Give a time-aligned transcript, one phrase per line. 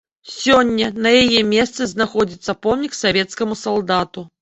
[0.35, 4.31] Сёння на яе месцы знаходзіцца помнік савецкаму салдату.